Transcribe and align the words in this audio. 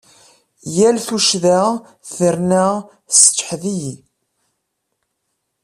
Yal 0.75 0.97
tuccḍa 1.07 1.63
terna 2.15 2.65
tesseǧhed-iyi. 3.09 3.95